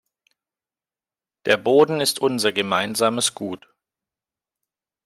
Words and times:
Der 1.45 1.57
Boden 1.57 2.01
ist 2.01 2.17
unser 2.17 2.51
gemeinsames 2.51 3.35
Gut. 3.35 3.71